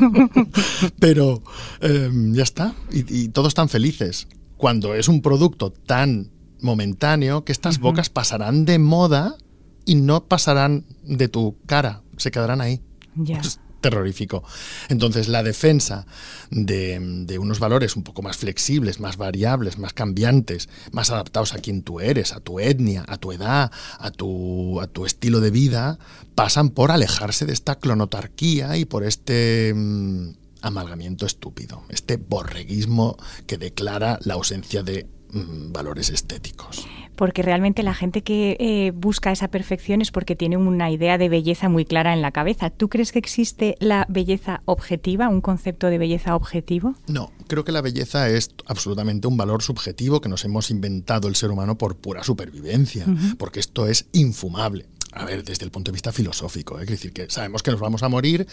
pero 0.98 1.42
em, 1.80 2.32
ya 2.32 2.42
está, 2.42 2.74
y, 2.90 3.28
todos 3.28 3.48
están 3.48 3.68
felices. 3.68 4.26
Cuando 4.56 4.94
es 4.94 5.08
un 5.08 5.22
producto 5.22 5.70
tan 5.70 6.30
momentáneo 6.60 7.44
que 7.44 7.52
estas 7.52 7.78
bocas 7.78 8.10
pasarán 8.10 8.64
de 8.64 8.78
moda 8.78 9.36
y 9.84 9.94
no 9.94 10.24
pasarán 10.24 10.84
de 11.04 11.28
tu 11.28 11.56
cara, 11.66 12.02
se 12.16 12.30
quedarán 12.30 12.60
ahí. 12.60 12.80
Ya 13.14 13.40
terrorífico. 13.80 14.44
Entonces, 14.88 15.28
la 15.28 15.42
defensa 15.42 16.06
de, 16.50 17.38
unos 17.40 17.58
valores 17.58 17.96
un 17.96 18.02
poco 18.02 18.22
más 18.22 18.36
flexibles, 18.36 19.00
más 19.00 19.16
variables, 19.16 19.78
más 19.78 19.92
cambiantes, 19.92 20.68
más 20.92 21.10
adaptados 21.10 21.54
a 21.54 21.58
quien 21.58 21.82
tú 21.82 22.00
eres, 22.00 22.32
a 22.32 22.40
tu 22.40 22.60
etnia, 22.60 23.04
a 23.08 23.16
tu 23.16 23.32
edad, 23.32 23.70
a 23.98 24.10
tu, 24.10 24.80
a 24.80 24.86
tu 24.86 25.06
estilo 25.06 25.40
de 25.40 25.50
vida, 25.50 25.98
pasan 26.34 26.70
por 26.70 26.90
alejarse 26.90 27.46
de 27.46 27.52
esta 27.52 27.76
clonotarquía 27.76 28.76
y 28.76 28.84
por 28.84 29.04
este 29.04 29.72
mm, 29.74 30.30
amalgamiento 30.62 31.26
estúpido, 31.26 31.82
este 31.88 32.16
borreguismo 32.16 33.16
que 33.46 33.58
declara 33.58 34.18
la 34.22 34.34
ausencia 34.34 34.82
de 34.82 35.06
valores 35.32 36.10
estéticos 36.10 36.86
porque 37.20 37.42
realmente 37.42 37.82
la 37.82 37.92
gente 37.92 38.22
que 38.22 38.56
eh, 38.58 38.92
busca 38.94 39.30
esa 39.30 39.48
perfección 39.48 40.00
es 40.00 40.10
porque 40.10 40.36
tiene 40.36 40.56
una 40.56 40.90
idea 40.90 41.18
de 41.18 41.28
belleza 41.28 41.68
muy 41.68 41.84
clara 41.84 42.14
en 42.14 42.22
la 42.22 42.32
cabeza. 42.32 42.70
¿Tú 42.70 42.88
crees 42.88 43.12
que 43.12 43.18
existe 43.18 43.76
la 43.78 44.06
belleza 44.08 44.62
objetiva, 44.64 45.28
un 45.28 45.42
concepto 45.42 45.88
de 45.88 45.98
belleza 45.98 46.34
objetivo? 46.34 46.94
No, 47.08 47.30
creo 47.46 47.62
que 47.62 47.72
la 47.72 47.82
belleza 47.82 48.30
es 48.30 48.52
absolutamente 48.64 49.28
un 49.28 49.36
valor 49.36 49.62
subjetivo 49.62 50.22
que 50.22 50.30
nos 50.30 50.46
hemos 50.46 50.70
inventado 50.70 51.28
el 51.28 51.36
ser 51.36 51.50
humano 51.50 51.76
por 51.76 51.98
pura 51.98 52.24
supervivencia, 52.24 53.04
porque 53.36 53.60
esto 53.60 53.86
es 53.86 54.06
infumable. 54.12 54.86
A 55.12 55.26
ver, 55.26 55.44
desde 55.44 55.66
el 55.66 55.70
punto 55.70 55.90
de 55.90 55.96
vista 55.96 56.12
filosófico, 56.12 56.78
¿eh? 56.78 56.84
es 56.84 56.88
decir, 56.88 57.12
que 57.12 57.28
sabemos 57.28 57.62
que 57.62 57.70
nos 57.70 57.80
vamos 57.80 58.02
a 58.02 58.08
morir 58.08 58.46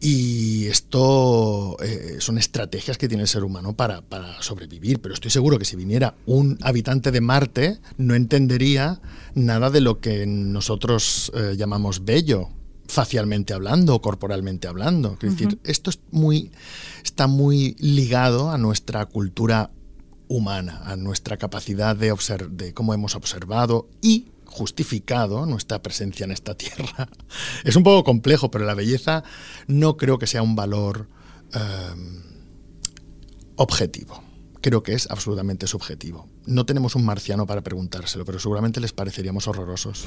y 0.00 0.66
esto 0.66 1.76
eh, 1.82 2.16
son 2.18 2.38
estrategias 2.38 2.98
que 2.98 3.08
tiene 3.08 3.22
el 3.22 3.28
ser 3.28 3.44
humano 3.44 3.74
para, 3.74 4.02
sobrevivir, 4.40 5.00
pero 5.00 5.14
estoy 5.14 5.30
seguro 5.30 5.58
que 5.58 5.64
si 5.64 5.76
viniera 5.76 6.14
un 6.26 6.58
habitante 6.62 7.10
de 7.10 7.20
Marte 7.20 7.78
no 7.96 8.14
entendería 8.14 9.00
nada 9.34 9.70
de 9.70 9.80
lo 9.80 10.00
que 10.00 10.26
nosotros 10.26 11.32
eh, 11.34 11.54
llamamos 11.56 12.04
bello, 12.04 12.50
facialmente 12.86 13.54
hablando 13.54 13.94
o 13.94 14.02
corporalmente 14.02 14.68
hablando. 14.68 15.16
Es 15.22 15.30
decir, 15.30 15.58
esto 15.64 15.90
es 15.90 15.98
muy, 16.10 16.50
está 17.02 17.26
muy 17.26 17.76
ligado 17.78 18.50
a 18.50 18.58
nuestra 18.58 19.06
cultura 19.06 19.70
humana, 20.28 20.82
a 20.84 20.96
nuestra 20.96 21.36
capacidad 21.36 21.96
de, 21.96 22.14
de 22.50 22.74
cómo 22.74 22.94
hemos 22.94 23.14
observado 23.14 23.88
y 24.02 24.26
justificado 24.54 25.46
nuestra 25.46 25.82
presencia 25.82 26.24
en 26.24 26.30
esta 26.30 26.54
tierra. 26.54 27.08
Es 27.64 27.74
un 27.76 27.82
poco 27.82 28.04
complejo, 28.04 28.50
pero 28.50 28.64
la 28.64 28.74
belleza 28.74 29.24
no 29.66 29.96
creo 29.96 30.18
que 30.18 30.28
sea 30.28 30.42
un 30.42 30.54
valor 30.54 31.08
em, 31.52 32.22
objetivo. 33.56 34.23
Creo 34.64 34.82
que 34.82 34.94
es 34.94 35.10
absolutamente 35.10 35.66
subjetivo. 35.66 36.26
No 36.46 36.64
tenemos 36.64 36.96
un 36.96 37.04
marciano 37.04 37.44
para 37.44 37.60
preguntárselo, 37.60 38.24
pero 38.24 38.38
seguramente 38.38 38.80
les 38.80 38.94
pareceríamos 38.94 39.46
horrorosos. 39.46 40.06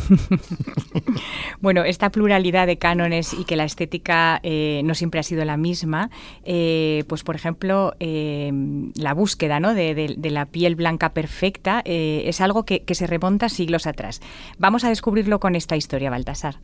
bueno, 1.61 1.83
esta 1.83 2.09
pluralidad 2.09 2.65
de 2.65 2.79
cánones 2.79 3.35
y 3.35 3.45
que 3.45 3.55
la 3.55 3.65
estética 3.65 4.39
eh, 4.41 4.81
no 4.83 4.95
siempre 4.95 5.19
ha 5.19 5.23
sido 5.23 5.45
la 5.45 5.57
misma, 5.57 6.09
eh, 6.43 7.03
pues 7.07 7.21
por 7.21 7.35
ejemplo, 7.35 7.93
eh, 7.99 8.51
la 8.95 9.13
búsqueda 9.13 9.59
¿no? 9.59 9.75
de, 9.75 10.15
la 10.23 10.47
piel 10.47 10.75
blanca 10.75 11.13
perfecta 11.13 11.83
es 11.85 12.41
algo 12.41 12.65
que, 12.65 12.81
que 12.81 12.95
se 12.95 13.05
remonta 13.05 13.49
siglos 13.49 13.85
atrás. 13.85 14.21
Vamos 14.57 14.83
a 14.83 14.89
descubrirlo 14.89 15.39
con 15.39 15.53
esta 15.53 15.75
historia, 15.75 16.09
Baltasar. 16.09 16.57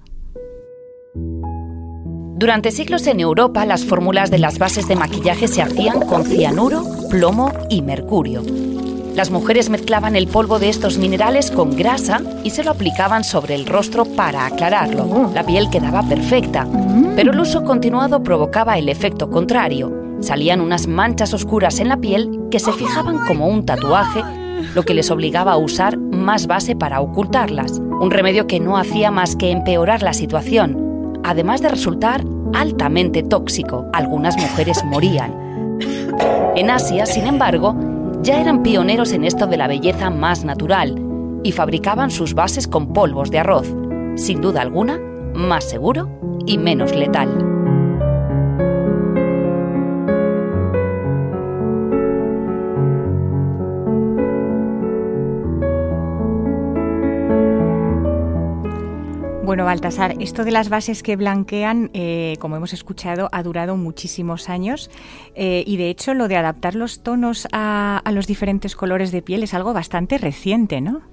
Durante 2.36 2.72
siglos 2.72 3.06
en 3.06 3.20
Europa 3.20 3.64
las 3.64 3.86
fórmulas 3.86 4.32
de 4.32 4.40
las 4.40 4.58
bases 4.58 4.88
de 4.88 4.96
maquillaje 4.96 5.48
se 5.48 5.62
hacían 5.62 6.02
con 6.02 6.26
cianuro, 6.26 6.84
plomo 7.10 7.52
y 7.70 7.84
mercurio. 7.84 8.42
Las 9.16 9.30
mujeres 9.30 9.70
mezclaban 9.70 10.16
el 10.16 10.28
polvo 10.28 10.58
de 10.58 10.70
estos 10.70 10.98
minerales 10.98 11.52
con 11.52 11.76
grasa 11.76 12.22
y 12.44 12.50
se 12.50 12.64
lo 12.64 12.72
aplicaban 12.72 13.24
sobre 13.24 13.54
el 13.54 13.68
rostro 13.68 14.06
para 14.06 14.48
aclararlo. 14.48 15.30
La 15.36 15.46
piel 15.46 15.70
quedaba 15.70 16.02
perfecta, 16.02 16.68
pero 17.16 17.32
el 17.32 17.40
uso 17.40 17.64
continuado 17.64 18.24
provocaba 18.24 18.80
el 18.80 18.90
efecto 18.90 19.30
contrario. 19.30 19.94
Salían 20.20 20.60
unas 20.60 20.88
manchas 20.88 21.36
oscuras 21.36 21.80
en 21.80 21.90
la 21.90 21.98
piel 21.98 22.40
que 22.50 22.60
se 22.60 22.74
fijaban 22.74 23.20
como 23.28 23.48
un 23.48 23.64
tatuaje, 23.64 24.24
lo 24.74 24.82
que 24.84 24.96
les 24.96 25.12
obligaba 25.12 25.52
a 25.52 25.58
usar 25.58 26.00
más 26.00 26.48
base 26.48 26.76
para 26.76 27.00
ocultarlas. 27.00 27.74
Un 27.74 28.10
remedio 28.10 28.48
que 28.48 28.60
no 28.60 28.78
hacía 28.78 29.12
más 29.12 29.36
que 29.36 29.52
empeorar 29.52 30.02
la 30.02 30.14
situación, 30.14 30.93
además 31.24 31.62
de 31.62 31.70
resultar 31.70 32.24
altamente 32.54 33.24
tóxico. 33.24 33.86
Algunas 33.94 34.38
mujeres 34.38 34.84
morían. 34.84 35.80
En 36.56 36.70
Asia, 36.70 37.06
sin 37.06 37.26
embargo, 37.26 37.76
ya 38.22 38.40
eran 38.40 38.64
pioneros 38.64 39.12
en 39.12 39.24
esto 39.24 39.48
de 39.48 39.58
la 39.58 39.68
belleza 39.68 40.10
más 40.10 40.46
natural 40.46 40.96
y 41.44 41.52
fabricaban 41.52 42.12
sus 42.12 42.34
bases 42.34 42.68
con 42.68 42.94
polvos 42.94 43.32
de 43.32 43.40
arroz, 43.40 43.74
sin 44.16 44.40
duda 44.40 44.62
alguna, 44.62 45.00
más 45.34 45.70
seguro 45.70 46.10
y 46.46 46.58
menos 46.58 46.96
letal. 46.96 47.53
Bueno, 59.54 59.66
Baltasar, 59.66 60.16
esto 60.20 60.46
de 60.46 60.50
las 60.50 60.70
bases 60.70 61.04
que 61.04 61.16
blanquean, 61.16 61.92
eh, 61.94 62.38
como 62.40 62.56
hemos 62.56 62.74
escuchado, 62.74 63.30
ha 63.32 63.44
durado 63.44 63.78
muchísimos 63.78 64.50
años 64.50 64.90
eh, 65.36 65.64
y 65.68 65.78
de 65.78 65.92
hecho 65.92 66.16
lo 66.16 66.28
de 66.28 66.38
adaptar 66.38 66.74
los 66.74 67.04
tonos 67.04 67.48
a, 67.52 68.02
los 68.12 68.26
diferentes 68.26 68.76
colores 68.76 69.12
de 69.12 69.22
piel 69.22 69.44
es 69.44 69.54
algo 69.54 69.72
bastante 69.72 70.18
reciente, 70.18 70.82
¿no? 70.82 71.04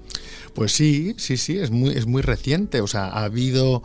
Pues 0.55 0.71
sí, 0.71 1.13
sí, 1.19 1.37
sí, 1.37 1.59
es 1.59 1.69
muy, 1.69 1.91
es 1.91 2.07
muy 2.07 2.23
reciente. 2.23 2.81
O 2.81 2.87
sea, 2.87 3.09
ha 3.09 3.25
habido 3.25 3.83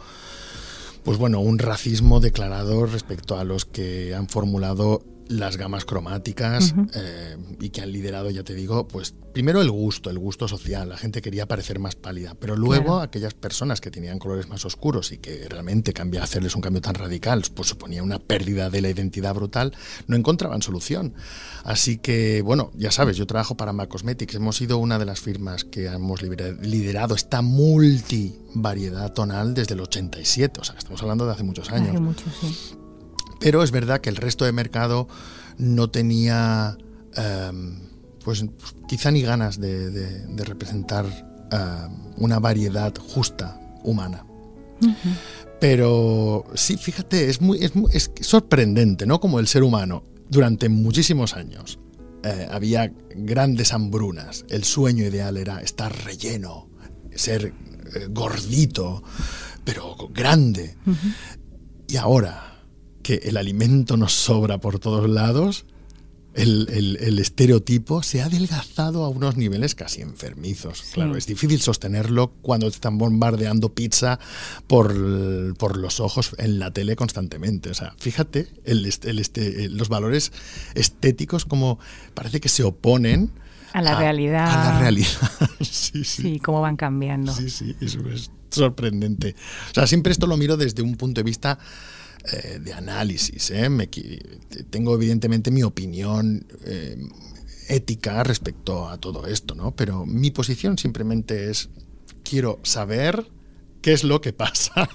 pues 1.05 1.19
bueno, 1.19 1.41
un 1.41 1.59
racismo 1.59 2.21
declarado 2.21 2.87
respecto 2.87 3.39
a 3.39 3.45
los 3.45 3.67
que 3.67 4.15
han 4.15 4.27
formulado 4.27 5.03
las 5.29 5.57
gamas 5.57 5.85
cromáticas 5.85 6.75
eh, 6.95 7.37
y 7.61 7.71
que 7.71 7.83
han 7.83 7.93
liderado, 7.93 8.31
ya 8.31 8.45
te 8.45 8.55
digo, 8.55 8.87
pues 8.87 9.15
primero 9.33 9.61
el 9.61 9.71
gusto, 9.71 10.11
el 10.11 10.19
gusto 10.19 10.49
social, 10.49 10.89
la 10.89 10.97
gente 10.97 11.21
quería 11.21 11.47
parecer 11.47 11.79
más 11.79 11.97
pálida, 11.97 12.35
pero 12.39 12.57
luego 12.57 13.01
aquellas 13.01 13.35
personas 13.35 13.81
que 13.81 13.91
tenían 13.91 14.19
colores 14.19 14.49
más 14.49 14.65
oscuros 14.65 15.13
y 15.13 15.19
que 15.19 15.49
realmente 15.49 15.93
cambiar, 15.93 16.25
hacerles 16.25 16.55
un 16.55 16.63
cambio 16.63 16.81
tan 16.81 16.95
radical, 16.95 17.43
pues 17.55 17.69
suponía 17.69 18.03
una 18.03 18.19
pérdida 18.19 18.71
de 18.71 18.81
la 18.81 18.91
identidad 18.91 19.35
brutal, 19.35 19.73
no 20.07 20.17
encontraban 20.17 20.63
solución. 20.63 21.15
Así 21.65 21.99
que, 21.99 22.43
bueno, 22.43 22.71
ya 22.77 22.91
sabes, 22.91 23.17
yo 23.17 23.27
trabajo 23.27 23.57
para 23.57 23.73
MAC 23.73 23.89
Cosmetics, 23.89 24.35
hemos 24.37 24.57
sido 24.57 24.79
una 24.79 24.99
de 24.99 25.05
las 25.05 25.21
firmas 25.21 25.65
que 25.65 25.87
hemos 25.87 26.23
liderado 26.23 27.15
esta 27.15 27.43
multivariedad 27.43 29.13
tonal 29.13 29.55
desde 29.55 29.75
el 29.75 29.81
87, 29.81 30.61
o 30.61 30.65
sea, 30.65 30.77
estamos 30.77 31.03
hablando 31.03 31.27
de 31.27 31.33
hace 31.33 31.43
muchos 31.43 31.71
años. 31.71 31.91
Hace 31.91 32.01
mucho, 32.01 32.25
sí. 32.41 32.77
Pero 33.41 33.63
es 33.63 33.71
verdad 33.71 34.01
que 34.01 34.11
el 34.11 34.17
resto 34.17 34.45
de 34.45 34.53
mercado 34.53 35.09
no 35.59 35.91
tenía, 35.91 36.77
em, 37.15 37.81
pues 38.25 38.45
quizá 38.89 39.11
ni 39.11 39.23
ganas 39.23 39.61
de, 39.61 40.27
representar 40.37 41.07
em, 41.53 41.93
una 42.17 42.39
variedad 42.39 42.95
justa 42.97 43.61
humana. 43.85 44.25
Pero 45.61 46.45
sí, 46.55 46.77
fíjate, 46.77 47.31
es, 47.31 47.41
muy, 47.41 47.59
es, 47.93 48.11
sorprendente, 48.21 49.07
¿no? 49.07 49.21
Como 49.21 49.41
el 49.41 49.47
ser 49.47 49.63
humano, 49.63 50.05
durante 50.29 50.69
muchísimos 50.69 51.35
años, 51.35 51.79
eh, 52.25 52.47
había 52.51 52.93
grandes 53.15 53.73
hambrunas. 53.73 54.45
El 54.49 54.65
sueño 54.65 55.05
ideal 55.05 55.37
era 55.37 55.61
estar 55.61 55.95
relleno, 56.05 56.69
ser 57.15 57.47
eh, 57.95 58.07
gordito, 58.11 59.03
pero 59.65 59.97
grande. 60.13 60.77
Y 61.89 61.97
ahora, 61.97 62.46
que 63.07 63.21
el 63.23 63.37
alimento 63.37 63.97
nos 63.97 64.15
sobra 64.15 64.59
por 64.59 64.81
todos 64.81 65.09
lados, 65.09 65.65
el, 66.35 67.19
estereotipo 67.21 68.03
se 68.03 68.21
ha 68.21 68.25
adelgazado 68.25 69.05
a 69.05 69.09
unos 69.09 69.37
niveles 69.37 69.77
casi 69.77 70.03
enfermizos. 70.03 70.83
Claro, 70.93 71.17
es 71.17 71.25
difícil 71.29 71.61
sostenerlo 71.61 72.33
cuando 72.43 72.69
te 72.69 72.75
están 72.75 72.99
bombardeando 72.99 73.73
pizza 73.73 74.19
por, 74.67 74.97
los 74.97 76.01
ojos 76.01 76.35
en 76.39 76.59
la 76.59 76.73
tele 76.73 76.97
constantemente. 76.97 77.71
O 77.71 77.75
sea, 77.75 77.95
fíjate 77.97 78.49
el, 78.65 78.85
este, 78.85 79.69
los 79.69 79.89
valores 79.89 80.33
estéticos 80.75 81.45
como 81.45 81.79
parece 82.13 82.41
que 82.41 82.49
se 82.49 82.65
oponen. 82.65 83.31
A 83.73 83.83
la 83.83 83.97
realidad. 83.97 84.49
A 84.49 84.73
la 84.73 84.81
realidad. 84.81 85.31
sí, 85.61 86.03
sí. 86.03 86.23
Sí, 86.23 86.41
cómo 86.41 86.61
van 86.61 86.77
cambiando. 86.77 87.33
Sí, 87.33 87.51
sí, 87.51 87.77
eso 87.81 88.01
es 88.09 88.33
sorprendente. 88.51 89.37
O 89.71 89.75
sea, 89.75 89.87
siempre 89.87 90.11
esto 90.11 90.27
lo 90.27 90.37
miro 90.37 90.57
desde 90.57 90.83
un 90.83 90.97
punto 90.97 91.21
de 91.21 91.23
vista 91.23 91.61
eh, 92.33 92.59
de 92.61 92.73
análisis. 92.73 93.51
¿eh? 93.51 93.69
tengo 94.71 94.95
evidentemente 94.95 95.51
mi 95.51 95.63
opinión 95.63 96.47
eh, 96.65 96.97
ética 97.69 98.25
respecto 98.25 98.89
a 98.89 98.99
todo 98.99 99.27
esto, 99.27 99.55
¿no? 99.55 99.75
Pero 99.75 100.07
mi 100.07 100.31
posición 100.31 100.79
simplemente 100.79 101.51
es, 101.51 101.71
quiero 102.25 102.61
saber 102.63 103.31
qué 103.83 103.93
es 103.93 104.05
lo 104.05 104.21
que 104.21 104.33
pasa. 104.33 104.89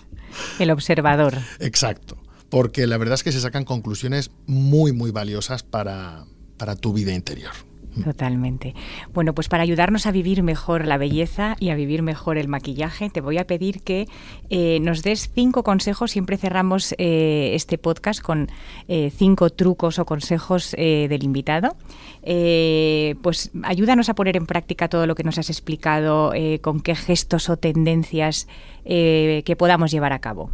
El 0.60 0.72
observador. 0.72 1.38
Exacto. 1.60 2.18
Porque 2.50 2.86
la 2.88 2.98
verdad 2.98 3.16
es 3.16 3.24
que 3.24 3.32
se 3.32 3.40
sacan 3.40 3.64
conclusiones 3.64 4.32
muy, 4.46 4.92
muy 4.92 5.12
valiosas 5.12 5.64
para, 5.64 6.26
para 6.58 6.76
tu 6.76 6.92
vida 6.92 7.14
interior. 7.14 7.54
Totalmente. 8.04 8.74
Bueno, 9.14 9.34
pues 9.34 9.50
para 9.50 9.64
ayudarnos 9.64 10.06
a 10.06 10.12
vivir 10.12 10.44
mejor 10.44 10.86
la 10.86 10.98
belleza 10.98 11.56
y 11.60 11.70
a 11.70 11.76
vivir 11.76 12.04
mejor 12.04 12.38
el 12.38 12.48
maquillaje, 12.48 13.10
te 13.10 13.20
voy 13.20 13.38
a 13.38 13.46
pedir 13.46 13.82
que 13.82 14.08
eh, 14.50 14.80
nos 14.82 15.04
des 15.04 15.30
cinco 15.34 15.64
consejos. 15.64 16.12
Siempre 16.12 16.38
cerramos 16.38 16.96
eh, 16.98 17.52
este 17.54 17.78
podcast 17.78 18.22
con 18.22 18.50
eh, 18.88 19.12
cinco 19.14 19.50
trucos 19.50 20.00
o 20.00 20.06
consejos 20.06 20.72
del 20.72 21.24
invitado. 21.24 21.76
pues 23.22 23.52
ayúdanos 23.64 24.10
a 24.10 24.16
poner 24.16 24.38
en 24.38 24.46
práctica 24.46 24.88
todo 24.88 25.06
lo 25.06 25.16
que 25.16 25.24
nos 25.24 25.38
has 25.38 25.50
explicado, 25.50 26.34
con 26.62 26.82
qué 26.82 26.96
gestos 26.96 27.50
o 27.50 27.58
tendencias 27.58 28.48
que 28.86 29.56
podamos 29.58 29.92
llevar 29.92 30.14
a 30.14 30.20
cabo. 30.20 30.52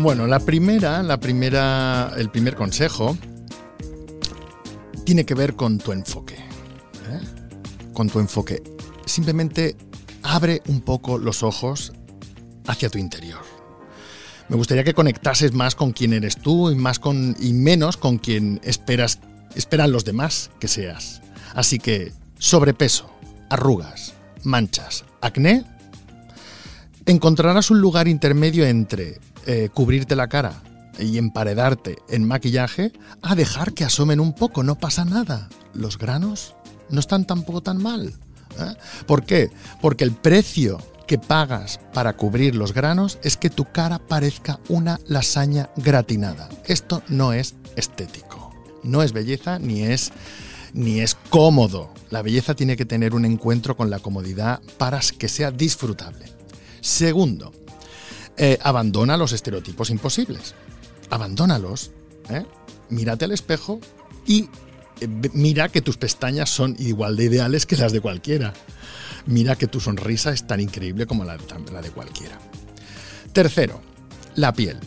Bueno, 0.00 0.28
la 0.28 0.38
primera, 0.38 1.02
la 1.02 1.18
primera, 1.18 2.12
el 2.16 2.30
primer 2.30 2.54
consejo 2.54 3.18
tiene 5.04 5.26
que 5.26 5.34
ver 5.34 5.56
con 5.56 5.78
tu 5.78 5.90
enfoque. 5.90 6.36
¿eh? 6.36 7.20
Con 7.92 8.08
tu 8.08 8.20
enfoque. 8.20 8.62
Simplemente 9.06 9.76
abre 10.22 10.62
un 10.68 10.82
poco 10.82 11.18
los 11.18 11.42
ojos 11.42 11.92
hacia 12.68 12.88
tu 12.90 12.98
interior. 12.98 13.40
Me 14.48 14.54
gustaría 14.54 14.84
que 14.84 14.94
conectases 14.94 15.52
más 15.52 15.74
con 15.74 15.90
quién 15.90 16.12
eres 16.12 16.36
tú 16.36 16.70
y 16.70 16.76
más 16.76 17.00
con 17.00 17.34
y 17.40 17.52
menos 17.52 17.96
con 17.96 18.18
quien 18.18 18.60
esperas 18.62 19.18
esperan 19.56 19.90
los 19.90 20.04
demás 20.04 20.52
que 20.60 20.68
seas. 20.68 21.22
Así 21.56 21.80
que 21.80 22.12
sobrepeso, 22.38 23.10
arrugas, 23.50 24.14
manchas, 24.44 25.04
acné, 25.20 25.64
encontrarás 27.04 27.72
un 27.72 27.80
lugar 27.80 28.06
intermedio 28.06 28.64
entre 28.64 29.18
eh, 29.46 29.68
cubrirte 29.72 30.16
la 30.16 30.28
cara 30.28 30.62
y 30.98 31.18
emparedarte 31.18 31.98
en 32.08 32.26
maquillaje 32.26 32.92
a 33.22 33.34
dejar 33.34 33.72
que 33.72 33.84
asomen 33.84 34.20
un 34.20 34.34
poco, 34.34 34.62
no 34.62 34.76
pasa 34.76 35.04
nada. 35.04 35.48
Los 35.74 35.98
granos 35.98 36.54
no 36.90 37.00
están 37.00 37.26
tampoco 37.26 37.62
tan 37.62 37.82
mal. 37.82 38.14
¿eh? 38.58 38.74
¿Por 39.06 39.24
qué? 39.24 39.50
Porque 39.80 40.04
el 40.04 40.12
precio 40.12 40.78
que 41.06 41.18
pagas 41.18 41.80
para 41.94 42.16
cubrir 42.16 42.54
los 42.54 42.74
granos 42.74 43.18
es 43.22 43.36
que 43.36 43.50
tu 43.50 43.64
cara 43.64 43.98
parezca 43.98 44.60
una 44.68 45.00
lasaña 45.06 45.70
gratinada. 45.76 46.48
Esto 46.66 47.02
no 47.08 47.32
es 47.32 47.54
estético. 47.76 48.52
No 48.82 49.02
es 49.02 49.12
belleza 49.12 49.58
ni 49.58 49.82
es 49.82 50.12
ni 50.74 51.00
es 51.00 51.16
cómodo. 51.30 51.92
La 52.10 52.22
belleza 52.22 52.54
tiene 52.54 52.76
que 52.76 52.84
tener 52.84 53.14
un 53.14 53.24
encuentro 53.24 53.76
con 53.76 53.90
la 53.90 53.98
comodidad 53.98 54.60
para 54.76 55.00
que 55.18 55.28
sea 55.28 55.50
disfrutable. 55.50 56.26
Segundo, 56.80 57.52
eh, 58.38 58.58
abandona 58.62 59.16
los 59.16 59.32
estereotipos 59.32 59.90
imposibles. 59.90 60.54
Abandónalos. 61.10 61.90
¿eh? 62.30 62.44
Mírate 62.88 63.24
al 63.24 63.32
espejo 63.32 63.80
y 64.26 64.48
eh, 65.00 65.08
mira 65.32 65.68
que 65.68 65.82
tus 65.82 65.96
pestañas 65.96 66.48
son 66.48 66.76
igual 66.78 67.16
de 67.16 67.24
ideales 67.24 67.66
que 67.66 67.76
las 67.76 67.92
de 67.92 68.00
cualquiera. 68.00 68.54
Mira 69.26 69.56
que 69.56 69.66
tu 69.66 69.80
sonrisa 69.80 70.32
es 70.32 70.46
tan 70.46 70.60
increíble 70.60 71.06
como 71.06 71.24
la, 71.24 71.36
de 71.36 71.90
cualquiera. 71.90 72.38
Tercero, 73.32 73.80
la 74.36 74.52
piel. 74.52 74.78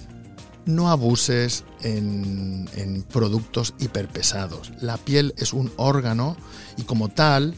No 0.65 0.89
abuses 0.89 1.65
en, 1.81 2.69
en 2.75 3.03
productos 3.03 3.73
hiperpesados. 3.79 4.71
La 4.79 4.97
piel 4.97 5.33
es 5.37 5.53
un 5.53 5.71
órgano 5.75 6.37
y 6.77 6.83
como 6.83 7.09
tal 7.09 7.55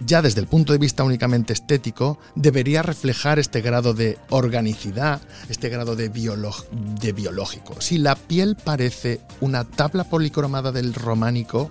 ya 0.00 0.22
desde 0.22 0.40
el 0.40 0.46
punto 0.46 0.72
de 0.72 0.78
vista 0.78 1.04
únicamente 1.04 1.52
estético, 1.52 2.18
debería 2.34 2.82
reflejar 2.82 3.38
este 3.38 3.60
grado 3.60 3.94
de 3.94 4.18
organicidad, 4.30 5.20
este 5.48 5.68
grado 5.68 5.96
de, 5.96 6.08
de 6.08 7.12
biológico. 7.12 7.80
Si 7.80 7.98
la 7.98 8.14
piel 8.14 8.56
parece 8.56 9.20
una 9.40 9.64
tabla 9.64 10.04
policromada 10.04 10.72
del 10.72 10.94
románico, 10.94 11.70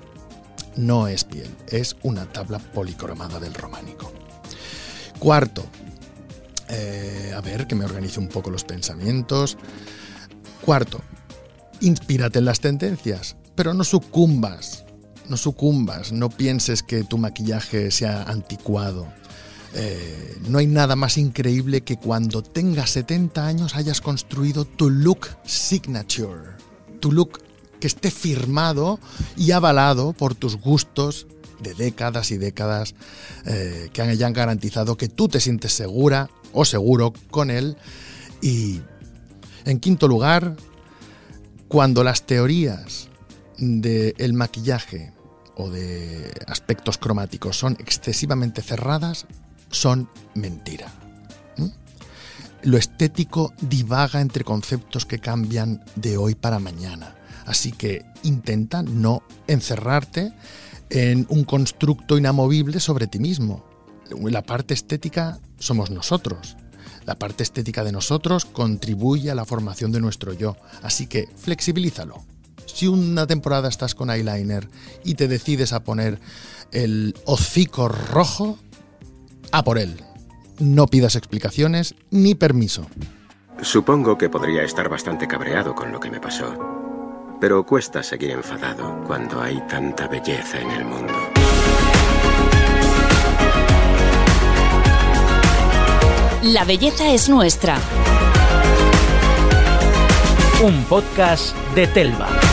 no 0.75 1.07
es 1.07 1.23
piel, 1.23 1.49
es 1.67 1.95
una 2.03 2.25
tabla 2.25 2.59
policromada 2.59 3.39
del 3.39 3.53
románico. 3.53 4.11
Cuarto, 5.19 5.65
eh, 6.69 7.33
a 7.35 7.41
ver 7.41 7.65
que 7.65 7.75
me 7.75 7.85
organice 7.85 8.19
un 8.19 8.27
poco 8.27 8.49
los 8.49 8.63
pensamientos. 8.63 9.57
Cuarto, 10.61 11.01
inspírate 11.79 12.39
en 12.39 12.45
las 12.45 12.59
tendencias, 12.59 13.37
pero 13.55 13.73
no 13.73 13.83
sucumbas 13.83 14.83
no 15.29 15.37
sucumbas, 15.37 16.11
no 16.11 16.29
pienses 16.29 16.83
que 16.83 17.03
tu 17.03 17.17
maquillaje 17.17 17.91
sea 17.91 18.23
anticuado. 18.23 19.07
Eh, 19.73 20.37
no 20.47 20.57
hay 20.59 20.67
nada 20.67 20.95
más 20.95 21.17
increíble 21.17 21.81
que 21.81 21.97
cuando 21.97 22.41
tengas 22.41 22.91
70 22.91 23.45
años 23.45 23.75
hayas 23.75 24.01
construido 24.01 24.65
tu 24.65 24.89
look 24.89 25.27
signature, 25.45 26.51
tu 26.99 27.11
look 27.11 27.41
que 27.79 27.87
esté 27.87 28.09
firmado 28.09 28.99
y 29.35 29.51
avalado 29.51 30.13
por 30.13 30.35
tus 30.35 30.55
gustos 30.55 31.27
de 31.59 31.73
décadas 31.73 32.31
y 32.31 32.37
décadas 32.37 32.95
eh, 33.45 33.89
que 33.93 34.01
hayan 34.01 34.33
garantizado 34.33 34.97
que 34.97 35.09
tú 35.09 35.27
te 35.27 35.39
sientes 35.39 35.73
segura 35.73 36.29
o 36.53 36.65
seguro 36.65 37.13
con 37.29 37.51
él. 37.51 37.77
Y 38.41 38.81
en 39.65 39.79
quinto 39.79 40.07
lugar, 40.07 40.55
cuando 41.67 42.03
las 42.03 42.25
teorías 42.25 43.09
del 43.57 44.33
maquillaje 44.33 45.11
o 45.57 45.69
de 45.69 46.31
aspectos 46.47 46.97
cromáticos 46.97 47.57
son 47.57 47.73
excesivamente 47.79 48.61
cerradas, 48.61 49.25
son 49.69 50.09
mentira. 50.35 50.91
Lo 52.63 52.77
estético 52.77 53.53
divaga 53.61 54.19
entre 54.19 54.43
conceptos 54.43 55.05
que 55.05 55.19
cambian 55.19 55.83
de 55.95 56.17
hoy 56.17 56.35
para 56.35 56.59
mañana. 56.59 57.15
Así 57.45 57.71
que 57.71 58.05
intenta 58.23 58.83
no 58.83 59.23
encerrarte 59.47 60.33
en 60.89 61.25
un 61.29 61.43
constructo 61.43 62.17
inamovible 62.17 62.79
sobre 62.79 63.07
ti 63.07 63.19
mismo. 63.19 63.63
La 64.23 64.41
parte 64.41 64.73
estética 64.73 65.39
somos 65.59 65.91
nosotros. 65.91 66.57
La 67.05 67.15
parte 67.15 67.43
estética 67.43 67.83
de 67.83 67.91
nosotros 67.91 68.45
contribuye 68.45 69.31
a 69.31 69.35
la 69.35 69.45
formación 69.45 69.91
de 69.91 70.01
nuestro 70.01 70.33
yo. 70.33 70.57
Así 70.81 71.07
que 71.07 71.29
flexibilízalo 71.37 72.25
si 72.77 72.87
una 72.87 73.25
temporada 73.25 73.69
estás 73.69 73.95
con 73.95 74.11
eyeliner 74.11 74.69
y 75.03 75.15
te 75.15 75.27
decides 75.27 75.73
a 75.73 75.83
poner 75.83 76.19
el 76.71 77.15
hocico 77.25 77.87
rojo, 77.87 78.59
a 79.51 79.63
por 79.63 79.79
él. 79.79 79.99
No 80.59 80.85
pidas 80.85 81.15
explicaciones 81.15 81.95
ni 82.11 82.35
permiso. 82.35 82.85
Supongo 83.63 84.19
que 84.19 84.29
podría 84.29 84.61
estar 84.61 84.89
bastante 84.89 85.27
cabreado 85.27 85.73
con 85.73 85.91
lo 85.91 85.99
que 85.99 86.11
me 86.11 86.19
pasó. 86.19 86.53
Pero 87.41 87.65
cuesta 87.65 88.03
seguir 88.03 88.29
enfadado 88.29 89.03
cuando 89.07 89.41
hay 89.41 89.59
tanta 89.67 90.07
belleza 90.07 90.61
en 90.61 90.69
el 90.69 90.85
mundo. 90.85 91.13
La 96.43 96.63
belleza 96.63 97.11
es 97.11 97.27
nuestra. 97.27 97.79
Un 100.63 100.83
podcast 100.83 101.55
de 101.73 101.87
Telva. 101.87 102.46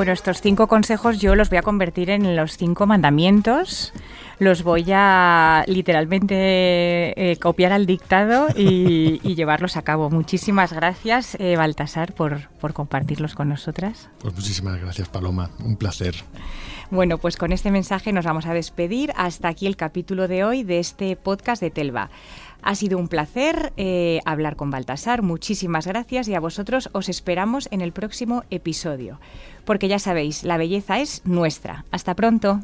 Bueno, 0.00 0.14
estos 0.14 0.40
cinco 0.40 0.66
consejos 0.66 1.18
yo 1.18 1.34
los 1.34 1.50
voy 1.50 1.58
a 1.58 1.62
convertir 1.62 2.08
en 2.08 2.34
los 2.34 2.56
cinco 2.56 2.86
mandamientos 2.86 3.92
los 4.40 4.62
voy 4.62 4.86
a 4.90 5.64
literalmente 5.66 6.34
eh, 6.34 7.36
copiar 7.36 7.72
al 7.72 7.84
dictado 7.84 8.48
y, 8.56 9.18
llevarlos 9.34 9.76
a 9.76 9.82
cabo. 9.82 10.10
Muchísimas 10.10 10.72
gracias, 10.72 11.36
eh, 11.38 11.56
Baltasar, 11.56 12.14
por, 12.14 12.48
por 12.58 12.72
compartirlos 12.72 13.34
con 13.34 13.50
nosotras. 13.50 14.08
Pues 14.18 14.34
muchísimas 14.34 14.80
gracias, 14.80 15.08
Paloma. 15.08 15.50
Un 15.62 15.76
placer. 15.76 16.14
Bueno, 16.90 17.18
pues 17.18 17.36
con 17.36 17.52
este 17.52 17.70
mensaje 17.70 18.12
nos 18.12 18.24
vamos 18.24 18.46
a 18.46 18.54
despedir. 18.54 19.12
Hasta 19.16 19.48
aquí 19.48 19.66
el 19.66 19.76
capítulo 19.76 20.26
de 20.26 20.42
hoy 20.42 20.64
de 20.64 20.80
este 20.80 21.14
podcast 21.14 21.62
de 21.62 21.70
Telva. 21.70 22.10
Ha 22.62 22.74
sido 22.74 22.98
un 22.98 23.08
placer 23.08 23.72
eh, 23.76 24.20
hablar 24.24 24.56
con 24.56 24.70
Baltasar. 24.70 25.22
Muchísimas 25.22 25.86
gracias 25.86 26.28
y 26.28 26.34
a 26.34 26.40
vosotros 26.40 26.90
os 26.92 27.08
esperamos 27.08 27.68
en 27.70 27.80
el 27.80 27.92
próximo 27.92 28.44
episodio. 28.50 29.20
Porque 29.64 29.88
ya 29.88 29.98
sabéis, 29.98 30.44
la 30.44 30.56
belleza 30.56 31.00
es 31.00 31.22
nuestra. 31.24 31.84
Hasta 31.90 32.14
pronto. 32.14 32.60